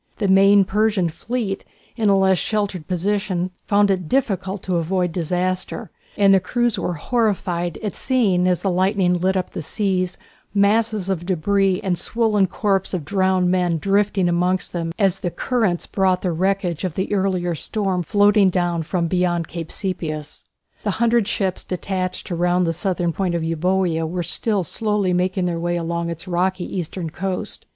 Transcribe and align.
The 0.17 0.27
main 0.27 0.65
Persian 0.65 1.09
fleet, 1.09 1.63
in 1.95 2.09
a 2.09 2.17
less 2.17 2.39
sheltered 2.39 2.87
position, 2.87 3.51
found 3.65 3.91
it 3.91 4.07
difficult 4.09 4.63
to 4.63 4.77
avoid 4.77 5.11
disaster, 5.11 5.91
and 6.17 6.33
the 6.33 6.39
crews 6.39 6.79
were 6.79 6.95
horrified 6.95 7.77
at 7.83 7.95
seeing 7.95 8.47
as 8.47 8.61
the 8.61 8.71
lightning 8.71 9.13
lit 9.13 9.37
up 9.37 9.51
the 9.51 9.61
sea 9.61 10.07
masses 10.55 11.11
of 11.11 11.27
debris 11.27 11.81
and 11.83 11.99
swollen 11.99 12.47
corpses 12.47 12.95
of 12.95 13.05
drowned 13.05 13.51
men 13.51 13.77
drifting 13.77 14.27
amongst 14.27 14.73
them 14.73 14.91
as 14.97 15.19
the 15.19 15.29
currents 15.29 15.85
brought 15.85 16.23
the 16.23 16.31
wreckage 16.31 16.83
of 16.83 16.95
the 16.95 17.13
earlier 17.13 17.53
storm 17.53 18.01
floating 18.01 18.49
down 18.49 18.81
from 18.81 19.05
beyond 19.05 19.47
Cape 19.47 19.69
Sepias. 19.69 20.45
The 20.81 20.91
hundred 20.97 21.27
ships 21.27 21.63
detached 21.63 22.25
to 22.25 22.35
round 22.35 22.65
the 22.65 22.73
south 22.73 22.99
point 23.13 23.35
of 23.35 23.43
Euboea 23.43 24.07
were 24.07 24.23
still 24.23 24.63
slowly 24.63 25.13
making 25.13 25.45
their 25.45 25.59
way 25.59 25.75
along 25.75 26.09
its 26.09 26.27
rocky 26.27 26.65
eastern 26.75 27.11
coast. 27.11 27.67